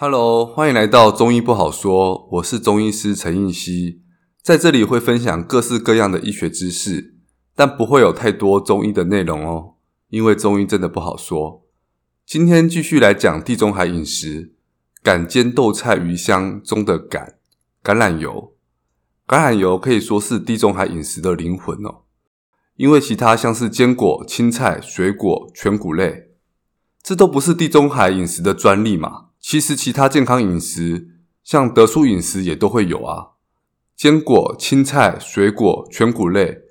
[0.00, 2.28] Hello，欢迎来到中医不好说。
[2.34, 4.02] 我是中医师陈应希，
[4.40, 7.16] 在这里会分享各式各样的医学知识，
[7.56, 9.74] 但不会有太多中医的内容哦，
[10.10, 11.64] 因为中医真的不好说。
[12.24, 14.54] 今天继续来讲地中海饮食，
[15.02, 17.32] 橄坚豆菜鱼香中的橄
[17.82, 18.52] 橄榄油。
[19.26, 22.02] 橄榄油可以说是地中海饮食的灵魂哦，
[22.76, 26.28] 因为其他像是坚果、青菜、水果、全谷类，
[27.02, 29.27] 这都不是地中海饮食的专利嘛。
[29.50, 31.08] 其实，其他健康饮食，
[31.42, 33.28] 像得舒饮食也都会有啊。
[33.96, 36.64] 坚果、青菜、水果、全谷类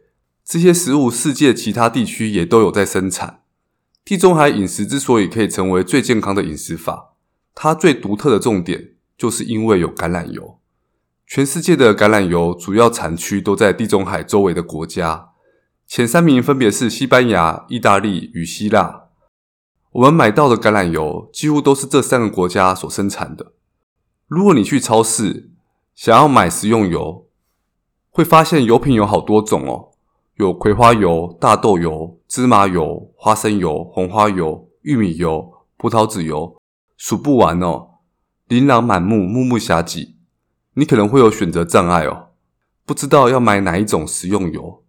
[0.46, 3.40] 这些食物，世界其他地区也都有在生产。
[4.06, 7.16] 地中海饮食之所以可以成为最健康的饮食法，
[7.56, 10.60] 它最独特的重点，就是因为有橄榄油。
[11.26, 15.30] 全世界的橄榄油主要产区都在地中海周围的国家，
[15.88, 19.07] 前三名分别是西班牙、意大利与希腊。
[19.98, 23.54] 我们买到的橄榄油几乎都是这三个国家所生产的。
[24.28, 25.50] 如果你去超市
[25.96, 27.26] 想要买食用油，
[28.12, 29.90] 会发现油品有好多种哦，
[30.36, 36.56] 有葵花油、大豆油、芝麻油、花生油、红花油、玉米油、葡萄籽油，
[36.96, 37.88] 数不完哦，
[38.48, 40.16] 琳琅满目，目目暇给。
[40.76, 42.28] 你可能会有选择障碍哦，
[42.86, 44.84] 不知道要买哪一种食用油。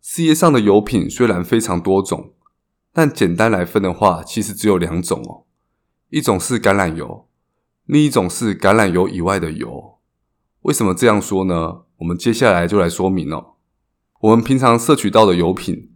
[0.00, 2.32] 世界上的油品虽然非常多种。
[2.96, 5.44] 但简单来分的话，其实只有两种哦，
[6.08, 7.28] 一种是橄榄油，
[7.84, 9.98] 另一种是橄榄油以外的油。
[10.62, 11.82] 为什么这样说呢？
[11.98, 13.56] 我们接下来就来说明哦。
[14.20, 15.90] 我们平常摄取到的油品，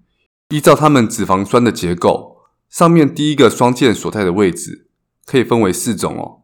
[0.51, 2.37] 依照它们脂肪酸的结构，
[2.69, 4.91] 上面第一个双键所在的位置，
[5.25, 6.43] 可以分为四种哦。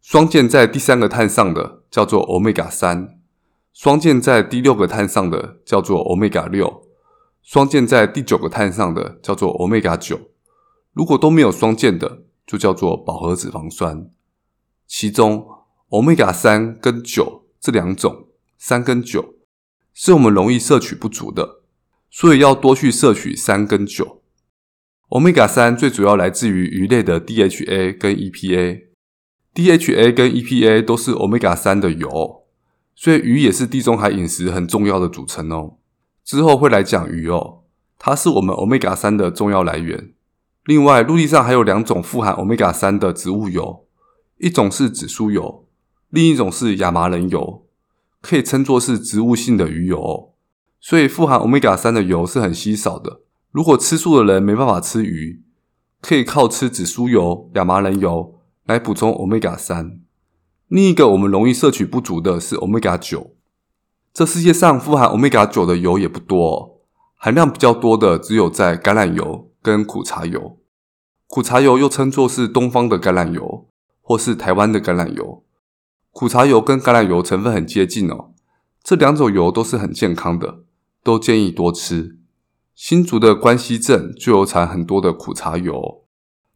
[0.00, 3.18] 双键在第三个碳上的叫做欧米伽三，
[3.72, 6.85] 双键在第六个碳上的叫做欧米伽六。
[7.46, 10.18] 双键在第九个碳上的叫做欧米伽九，
[10.92, 14.10] 如果都没有双键的，就叫做饱和脂肪酸。
[14.84, 15.46] 其中
[15.90, 18.26] 欧米伽三跟九这两种，
[18.58, 19.36] 三跟九
[19.94, 21.60] 是我们容易摄取不足的，
[22.10, 24.22] 所以要多去摄取三跟九。
[25.10, 32.42] 欧米伽三最主要来自于鱼类的 DHA 跟 EPA，DHA 跟 EPA 都是欧米伽三的油，
[32.96, 35.76] 所以鱼也是地中海饮食很重要的组成哦。
[36.26, 37.60] 之后会来讲鱼哦，
[38.00, 40.12] 它是我们欧米伽三的重要来源。
[40.64, 43.84] 另外，陆地上还有两种富含欧米伽三的植物油，
[44.38, 45.64] 一种是紫苏油，
[46.10, 47.64] 另一种是亚麻仁油，
[48.20, 50.30] 可以称作是植物性的鱼油哦。
[50.80, 53.20] 所以，富含欧米伽三的油是很稀少的。
[53.52, 55.44] 如果吃素的人没办法吃鱼，
[56.02, 60.00] 可以靠吃紫苏油、亚麻仁油来补充欧米伽三。
[60.66, 63.35] 另一个我们容易摄取不足的是欧米伽九。
[64.16, 66.80] 这世界上富含欧米伽九的油也不多哦，
[67.16, 70.56] 含量比较多的只有在橄榄油跟苦茶油。
[71.26, 73.66] 苦茶油又称作是东方的橄榄油，
[74.00, 75.44] 或是台湾的橄榄油。
[76.12, 78.30] 苦茶油跟橄榄油成分很接近哦，
[78.82, 80.60] 这两种油都是很健康的，
[81.04, 82.18] 都建议多吃。
[82.74, 86.06] 新竹的关西镇就有产很多的苦茶油，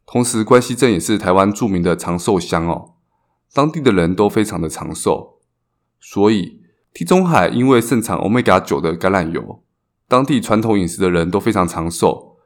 [0.07, 2.93] 同时关西镇也是台湾著名的长寿乡哦，
[3.53, 5.37] 当地的人都非常的长寿，
[5.99, 6.60] 所以。
[6.93, 9.63] 地中海因为盛产欧米伽九的橄榄油，
[10.07, 12.37] 当地传统饮食的人都非常长寿，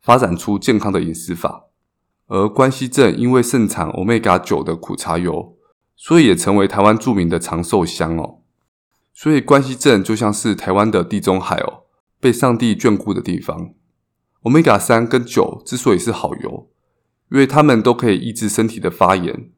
[0.00, 1.66] 发展出健康的饮食法。
[2.26, 5.56] 而关西镇因为盛产欧米伽九的苦茶油，
[5.94, 8.38] 所以也成为台湾著名的长寿乡哦。
[9.14, 11.84] 所以关西镇就像是台湾的地中海哦，
[12.18, 13.74] 被上帝眷顾的地方。
[14.40, 16.68] 欧米伽三跟九之所以是好油，
[17.30, 19.50] 因为它们都可以抑制身体的发炎，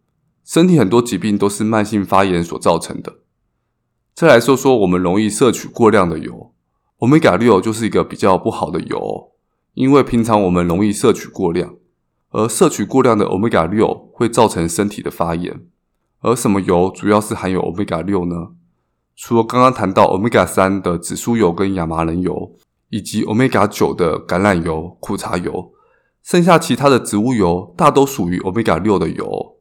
[0.45, 3.21] 身体很多疾病都是慢性发炎所造成的。
[4.15, 6.53] 再来说说我们容易摄取过量的油，
[6.99, 9.33] 欧米伽六就是一个比较不好的油，
[9.75, 11.75] 因为平常我们容易摄取过量，
[12.31, 15.63] 而摄取过量的欧米伽六会造成身体的发炎。
[16.21, 18.51] 而什么油主要是含有欧米伽六呢？
[19.17, 22.53] 除了刚刚谈到欧米伽三的紫苏油跟亚麻仁油，
[22.91, 25.73] 以及欧米伽九的橄榄油、苦茶油，
[26.23, 29.54] 剩下其他的植物油大都属于欧米伽六的油。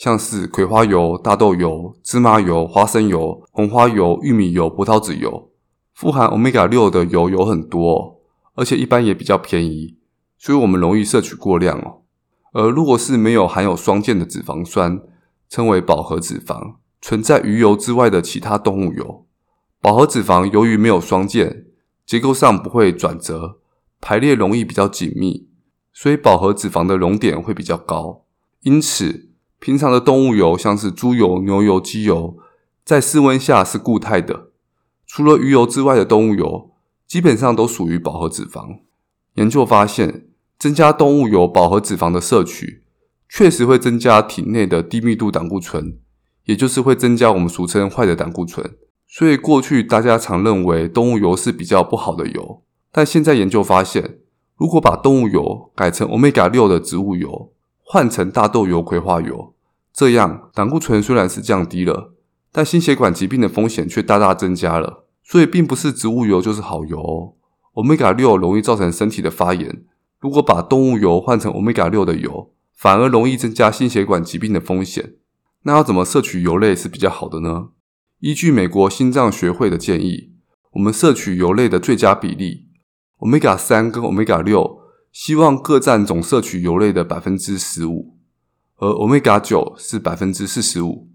[0.00, 5.50] 像是葵花油、大豆油、芝麻油、花生油、红花油、玉米油、葡萄籽油，
[5.92, 8.18] 富含欧米伽六的油有很多，
[8.54, 9.98] 而且一般也比较便宜，
[10.38, 12.00] 所以我们容易摄取过量哦。
[12.52, 15.02] 而如果是没有含有双键的脂肪酸，
[15.50, 19.26] 称为饱和脂肪，存在鱼油之外的其他动物油，
[19.82, 21.66] 饱和脂肪由于没有双键，
[22.06, 23.58] 结构上不会转折，
[24.00, 25.46] 排列容易比较紧密，
[25.92, 28.24] 所以饱和脂肪的熔点会比较高，
[28.62, 29.26] 因此。
[29.60, 32.38] 平常的动物油，像是猪油、牛油、鸡油，
[32.82, 34.48] 在室温下是固态的。
[35.06, 36.70] 除了鱼油之外的动物油，
[37.06, 38.78] 基本上都属于饱和脂肪。
[39.34, 40.28] 研究发现，
[40.58, 42.84] 增加动物油饱和脂肪的摄取，
[43.28, 45.98] 确实会增加体内的低密度胆固醇，
[46.46, 48.78] 也就是会增加我们俗称坏的胆固醇。
[49.06, 54.20] 所以过去大家常认为动物油是比较不好的油，但现在研究发现，
[54.56, 57.52] 如果把动物油改成欧米伽六的植物油，
[57.92, 59.52] 换成大豆油、葵花油，
[59.92, 62.14] 这样胆固醇虽然是降低了，
[62.52, 65.08] 但心血管疾病的风险却大大增加了。
[65.24, 67.34] 所以并不是植物油就是好油哦，
[67.72, 69.82] 欧米伽六容易造成身体的发炎。
[70.20, 75.14] 如果把动物油换成欧米伽六的油，反而容易增加心血管疾病的风险，
[75.64, 77.70] 那要怎么摄取油类是比较好的呢？
[78.20, 80.30] 依据美国心脏学会的建议，
[80.74, 82.68] 我们摄取油类的最佳比例，
[83.18, 84.79] 欧米伽三跟欧米伽六，
[85.12, 88.16] 希望各占总摄取油类的百分之十五，
[88.76, 91.08] 而欧米伽九是百分之四十五，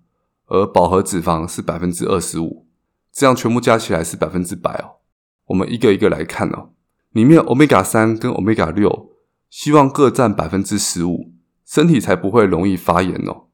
[0.48, 2.68] 而饱和脂肪是百分之二十五，
[3.12, 5.02] 这样全部加起来是百分之百哦。
[5.48, 6.70] 我们一个一个来看哦，
[7.12, 9.12] 里面欧米伽三跟欧米伽六，
[9.50, 11.32] 希望各占百分之十五。
[11.66, 13.46] 身体才不会容易发炎哦，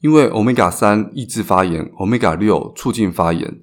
[0.00, 3.60] 因为欧米伽三抑制发炎，欧米伽六促进发炎，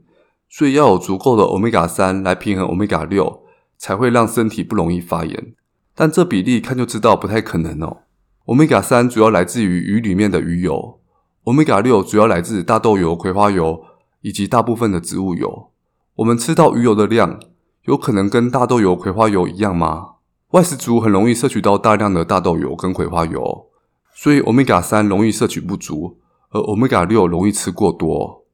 [0.47, 3.41] 所以要有足够的欧米伽三来平衡欧米伽六，
[3.79, 5.55] 才会让身体不容易发炎。
[5.95, 8.03] 但这比例看就知道不太可能哦。
[8.45, 10.99] Omega 三主要来自于鱼里面的鱼油
[11.43, 13.83] ，，Omega 六主要来自大豆油、葵花油
[14.21, 15.71] 以及大部分的植物油。
[16.15, 17.39] 我们吃到鱼油的量，
[17.83, 20.15] 有可能跟大豆油、葵花油一样吗？
[20.51, 23.67] 外食族很容易摄取到大量的大豆油跟葵花油。
[24.13, 28.45] 所以，Omega 三容易摄取不足，而 Omega 六容易吃过多。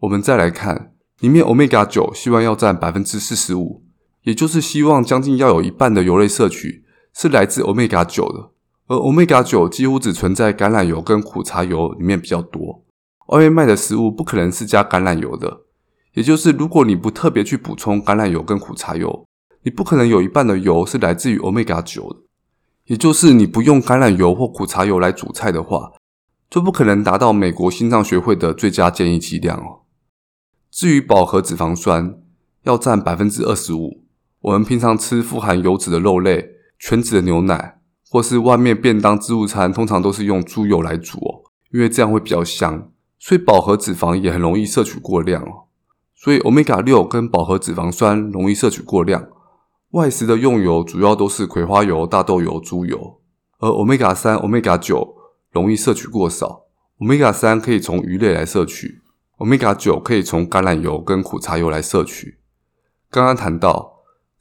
[0.00, 3.81] 我们再来看，里面 Omega 九希望要占百分之四十五，
[4.22, 6.84] 也就是希望将近要有一半的油类摄取
[7.14, 8.50] 是来自欧米伽九的。
[8.88, 12.84] 而欧米伽九几乎只存在橄榄油跟苦茶油里面比较多。
[13.28, 15.62] 外面卖的食物不可能是加橄榄油的，
[16.14, 19.24] 也就是如果你不特别去补充橄榄油跟苦茶油，
[19.62, 22.18] 你不可能有一半的油是来自于欧米伽九的。
[22.86, 25.92] 也就是你不用橄榄油或苦茶油来煮菜的话，
[26.50, 29.86] 就不可能达到美国心脏学会的最佳建议剂量哦。
[30.70, 32.18] 至于饱和脂肪酸
[32.64, 34.01] 要占百分之二十五，
[34.42, 37.78] 我们平常吃富含油脂的肉类、全脂的牛奶，
[38.10, 41.42] 或是外面便当自助餐，通常都是用猪油来煮哦，
[41.72, 42.90] 因为这样会比较香，
[43.20, 45.68] 所以饱和脂肪也很容易摄取过量哦。
[46.14, 49.28] 所以欧米伽六跟饱和脂肪酸容易摄取过量。
[49.92, 53.20] 外食的用油主要都是葵花油、大豆油、猪油，
[53.58, 55.14] 而欧米伽三、欧米伽九
[55.52, 56.64] 容易摄取过少。
[56.98, 59.02] 欧米伽三可以从鱼类来摄取，
[59.36, 62.38] 欧米伽九可以从橄榄油跟苦茶油来摄取。
[63.10, 63.91] 刚刚谈到，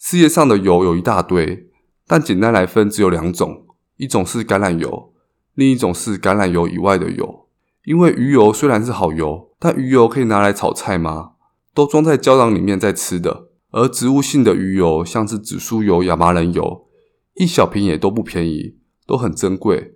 [0.04, 1.70] 世界上的油有一大堆，
[2.08, 3.68] 但简单来分只有两种，
[3.98, 5.14] 一种是橄榄油，
[5.54, 7.48] 另一种是橄榄油以外的油。
[7.86, 11.34] 因为鱼油虽然是好油，但鱼油可以拿来炒菜吗？
[11.76, 13.50] 都装在胶囊里面在吃的。
[13.70, 16.88] 而植物性的鱼油，像是紫苏油、亚麻仁油，
[17.36, 19.94] 一小瓶也都不便宜，都很珍贵。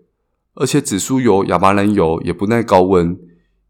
[0.54, 3.18] 而且紫苏油、亚麻仁油也不耐高温，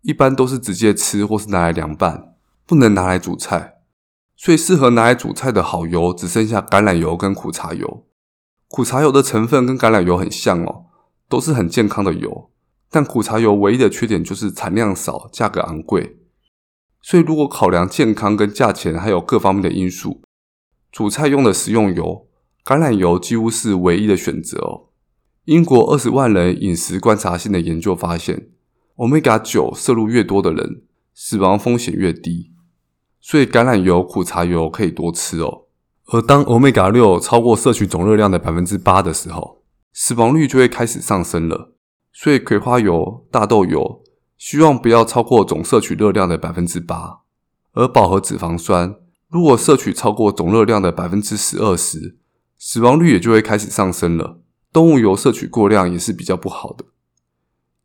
[0.02, 2.36] 一般都是直接吃或是拿来凉拌，
[2.68, 3.75] 不能拿来煮菜。
[4.46, 8.06] 所以适合拿来煮菜的好油，只剩下橄榄油跟苦茶油。
[8.68, 10.86] 苦茶油的成分跟橄榄油很像哦，
[11.28, 12.52] 都是很健康的油。
[12.92, 16.18] 但苦茶油唯一的缺点就是产量少，价格昂贵。
[17.02, 20.22] 所以，如果考量健康跟价钱，还有各方面的因素，
[20.92, 22.28] 煮菜用的食用油，
[22.64, 24.90] 橄榄油几乎是唯一的选择哦。
[25.46, 28.50] 英国二十万人饮食观察性的研究发现，
[28.98, 30.84] 欧米伽九摄入越多的人，
[31.16, 32.52] 死亡风险越低。
[33.28, 35.64] 所以，橄榄油、苦茶油可以多吃哦。
[36.10, 39.64] 而当欧米伽六超过摄取总热量的百分之八的时候，
[39.94, 41.74] 死亡率就会开始上升了。
[42.14, 44.04] 所以，葵花油、大豆油。
[44.38, 47.22] 希望不要超过总摄取热量的百分之八，
[47.74, 48.96] 而饱和脂肪酸
[49.30, 52.18] 如果摄取超过总热量的百分之十二时，
[52.60, 54.42] 死亡率也就会开始上升了。
[54.72, 56.86] 动物油摄取过量也是比较不好的，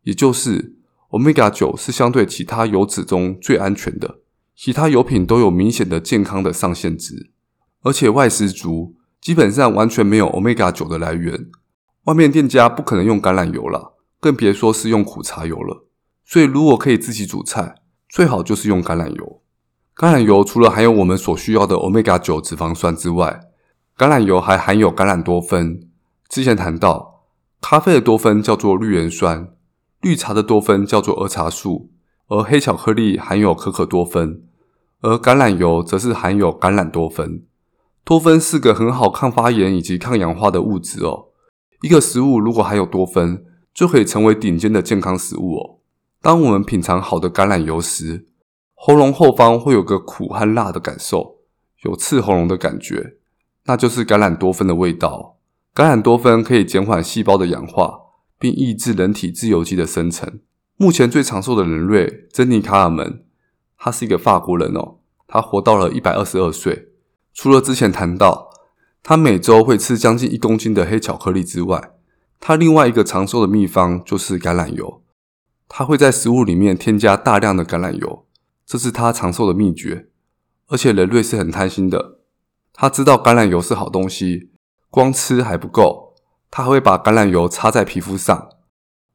[0.03, 0.77] 也就是
[1.11, 4.19] 欧米伽九是相对其他油脂中最安全的，
[4.63, 7.31] 其他油品都有明显的健康的上限值，
[7.81, 11.47] 而且外食族基本上完全没有欧米伽九的来源，
[12.05, 15.87] 外面店家不可能用橄榄油了，更别说是用苦茶油了。
[16.27, 17.77] 所以，如果可以自己煮菜，
[18.07, 19.41] 最好就是用橄榄油。
[19.97, 23.41] 橄榄油除了含有我们所需要的欧米伽九脂肪酸之外，
[23.97, 25.89] 橄榄油还含有橄榄多酚。
[26.29, 27.23] 之前谈到，
[27.63, 29.55] 咖啡的多酚叫做绿原酸，
[30.03, 31.91] 绿茶的多酚叫做儿茶素，
[32.29, 34.43] 而黑巧克力含有可可多酚，
[35.01, 37.43] 而橄榄油则是含有橄榄多酚。
[38.05, 41.27] 多酚是个很好抗发炎以及抗氧化的物质哦。
[41.83, 45.79] 一个食物如果含有多酚，就可以成为顶尖的健康食物哦。
[46.21, 48.27] 当我们品尝好的橄榄油时，
[48.75, 51.37] 喉咙后方会有个苦和辣的感受，
[51.85, 53.15] 有刺喉咙的感觉，
[53.65, 55.39] 那就是橄榄多酚的味道。
[55.75, 58.01] 橄榄多酚可以减缓细胞的氧化，
[58.39, 60.41] 并抑制人体自由基的生成。
[60.77, 63.25] 目前最长寿的人类珍妮卡尔门，
[63.83, 66.91] 他是一个法国人哦，他活到了一百二十二岁。
[67.33, 68.51] 除了之前谈到
[69.03, 71.95] 他每周会吃将近一公斤的黑巧克力之外，
[72.39, 75.03] 他另外一个长寿的秘方就是橄榄油。
[75.67, 78.27] 他会在食物里面添加大量的橄榄油，
[78.67, 80.09] 这是他长寿的秘诀。
[80.67, 82.19] 而且人类是很贪心的，
[82.75, 84.51] 他知道橄榄油是好东西，
[84.91, 86.17] 光吃还不够，
[86.51, 88.51] 他还会把橄榄油擦在皮肤上。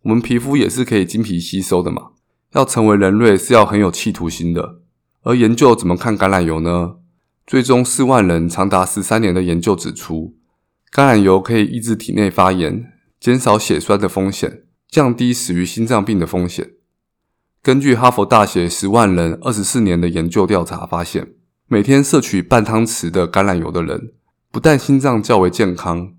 [0.01, 2.13] 我们皮肤也是可以经皮吸收的嘛。
[2.55, 4.79] 要成为人类是要很有企图心的。
[5.21, 6.95] 而研究怎么看橄榄油呢？
[7.45, 10.35] 最终四万人长达十三年的研究指出，
[10.91, 14.63] 橄榄油可以抑制体内发炎，减少血栓的风险。
[14.87, 16.69] 降低死于心脏病的风险。
[17.61, 21.33] 根据哈佛大学十万人二十四年的研究调查发现，
[21.67, 24.13] 每天摄取半汤匙的橄榄油的人，
[24.51, 26.13] 不但心脏较为健康，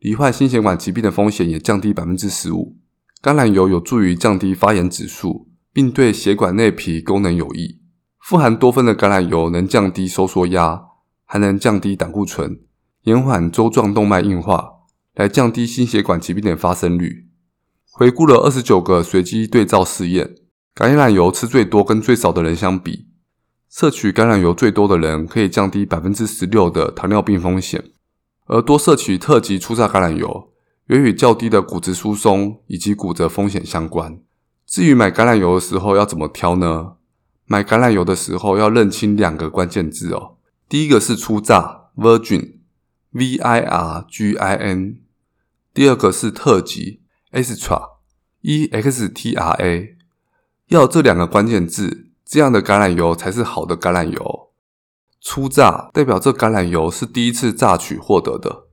[0.00, 2.74] 罹患心血管疾病的风险也降低百分之十五。
[3.22, 7.82] 橄榄油有助于降低发炎指数，并对血管内皮功能有益。
[8.18, 10.82] 富含多酚的橄榄油能降低收缩压，
[11.26, 12.60] 还能降低胆固醇，
[13.02, 14.70] 延缓周状动脉硬化，
[15.16, 17.26] 来降低心血管疾病的发生率。
[17.92, 20.36] 回顾了二十九个随机对照试验，
[20.74, 23.08] 橄榄油吃最多跟最少的人相比，
[23.68, 27.84] 摄取橄榄油最多的人可以降低百分之十六的糖尿病风险，
[28.46, 30.54] 而多摄取特级初榨橄榄油，
[30.88, 34.18] 也与较低的骨质疏松以及骨折风险相关。
[34.66, 36.96] 至于买橄榄油的时候要怎么挑呢？
[37.46, 40.36] 买橄榄油的时候要认清两个关键字哦，
[40.68, 44.96] 第一个是初榨 （Virgin，V I R G I N），
[45.72, 47.02] 第二个是特级。
[47.32, 49.96] Extra，E X T R A，
[50.68, 54.52] 要这两个关键字，这样的橄榄油才是好的橄榄油。
[55.20, 58.68] 初榨代表这橄榄油是第一次榨取获得的，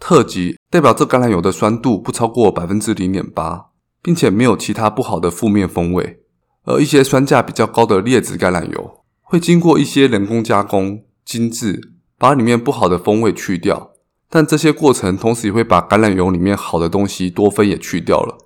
[0.00, 3.69] 特级代表这橄榄油的酸度不超过百分之零点八，
[4.02, 6.20] 并且没有其他不好的负面风味。
[6.64, 13.92] 而一些酸价比较高的劣质橄榄油，会经过一些人工加工精制，把里面不好的风味去掉。
[14.28, 18.38] 但这些过程同时也会把橄榄油里面好的东西多酚也去掉了。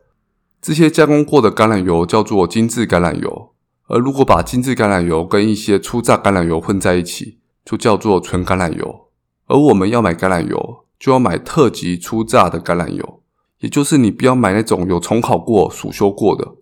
[0.63, 3.51] 这些加工过的橄榄油叫做精致橄榄油，
[3.89, 9.11] 而如果把精致橄榄油跟一些初榨橄榄油混在一起，就叫做纯橄榄油。
[9.47, 13.21] 而我们要买橄榄油，就要买特级初榨的橄榄油，
[13.65, 16.57] 也就是你不要买那种有重考过、暑修过的。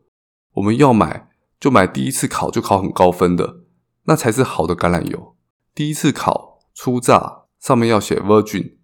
[0.52, 1.28] 我们要买
[1.58, 3.56] 就买第一次考就考很高分的，
[4.04, 5.34] 那才是好的橄榄油。
[5.74, 8.74] 第一次考初榨上面要写 Virgin。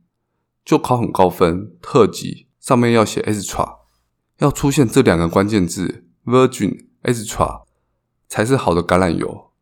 [0.64, 3.76] 就考很高分，特级上面要写 extra，
[4.38, 7.62] 要出现这两个关键字 virgin extra
[8.28, 9.52] 才是好的橄榄油。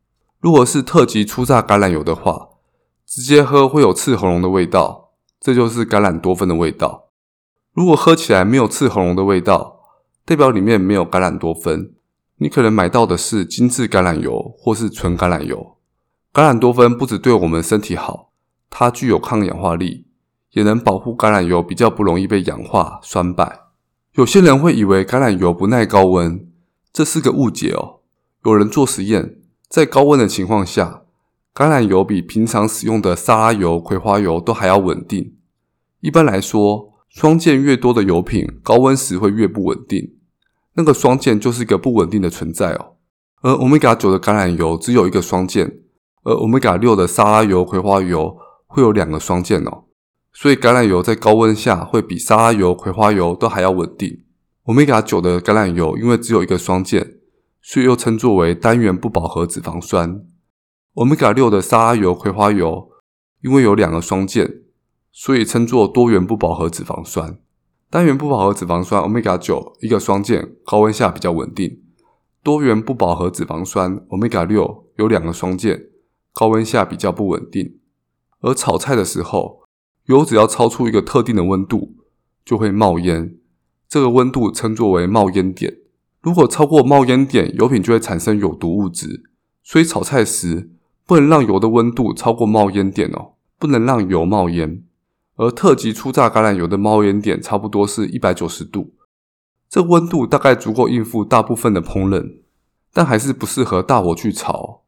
[0.41, 2.49] 如果是特级初榨橄榄油的话，
[3.05, 7.06] 直接喝会有刺喉咙的味道，这就是橄榄多酚的味道。
[7.76, 9.80] 如果喝起来没有刺喉咙的味道，
[10.25, 11.92] 代表里面没有橄榄多酚，
[12.38, 15.76] 你可能买到的是精致橄榄油或是纯橄榄油。
[16.33, 18.30] 橄榄多酚不只对我们身体好，
[18.71, 20.06] 它具有抗氧化力。
[20.52, 23.61] 也能保护橄榄油比较不容易被氧化酸败。
[24.14, 26.49] 有些人会以为橄榄油不耐高温，
[26.95, 28.00] 这是个误解哦。
[28.47, 29.37] 有人做实验，
[29.68, 31.02] 在高温的情况下，
[31.54, 35.35] 橄榄油比平常使用的沙拉油、葵花油都还要稳定。
[36.00, 40.16] 一般来说，双键越多的油品，高温时会越不稳定。
[40.75, 42.96] 那个双键就是一个不稳定的存在哦。
[43.40, 45.78] 而欧米伽九的橄榄油只有一个双键，
[46.25, 49.85] 而欧米伽六的沙拉油、葵花油会有两个双键哦。
[50.35, 54.23] 所以橄榄油在高温下会比沙拉油、葵花油都还要稳定。
[54.64, 57.14] 欧米伽九的橄榄油因为只有一个双键，
[57.62, 60.20] 所以又称作为单元不饱和脂肪酸。
[60.92, 62.90] 欧米伽六的沙拉油、葵花油
[63.40, 64.64] 因为有两个双键，
[65.18, 67.38] 所以称作多元不饱和脂肪酸。
[67.88, 71.80] 单元不饱和脂肪酸欧米伽九一个双键，高温下比较稳定。
[72.42, 75.87] 多元不饱和脂肪酸欧米伽六有两个双键，
[76.35, 77.78] 高温下比较不稳定。
[78.40, 79.62] 而炒菜的时候，
[80.04, 81.94] 油只要超出一个特定的温度，
[82.44, 83.38] 就会冒烟。
[83.88, 85.78] 这个温度称作为冒烟点。
[86.20, 89.23] 如果超过冒烟点，油品就会产生有毒物质。
[89.62, 90.73] 所以炒菜时
[91.06, 94.82] 不能让油的温度超过冒烟点哦，不能让油冒烟。
[95.37, 98.95] 而特级初榨橄榄油的冒烟点差不多是一百九十度，
[99.69, 102.38] 这温度大概足够应付大部分的烹饪，
[102.93, 104.83] 但还是不适合大火去炒。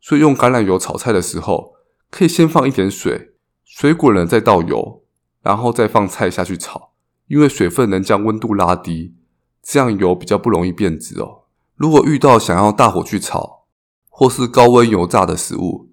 [0.00, 1.74] 所以用橄榄油炒菜的时候，
[2.10, 3.30] 可以先放一点水。
[3.64, 5.02] 水滚了再倒油，
[5.42, 6.92] 然后再放菜下去炒，
[7.26, 9.14] 因为水分能将温度拉低，
[9.62, 11.44] 这样油比较不容易变质哦。
[11.74, 13.64] 如果遇到想要大火去炒，
[14.08, 15.88] 或是高温油炸的食物，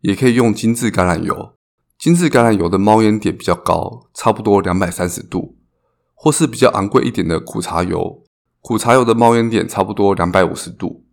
[0.00, 1.55] 也可以用精致橄榄油。
[1.98, 5.56] 精致橄榄油的冒烟点比较高，差不多两百三十度，
[6.14, 8.22] 或是比较昂贵一点的苦茶油。
[8.60, 11.04] 苦茶油的冒烟点差不多两百五十度，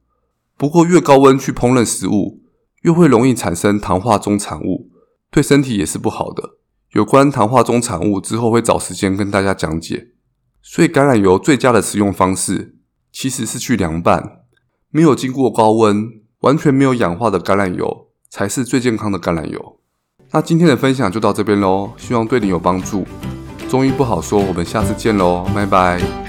[0.58, 2.42] 不过越高温去烹饪食物，
[2.82, 4.90] 越会容易产生糖化中产物，
[5.32, 6.58] 对身体也是不好的。
[6.92, 10.10] 有关糖化中产物之后会找时间跟大家讲解。
[10.62, 12.78] 所以橄榄油最佳的食用方式
[13.12, 14.42] 其实是去凉拌，
[14.90, 16.06] 没有经过高温、
[16.40, 19.80] 完全没有氧化的橄榄油才是最健康的橄榄油。
[20.36, 23.06] 那今天的分享就到这边喽，希望对你有帮助。
[23.70, 26.23] 中医不好说，我们下次见喽，拜拜。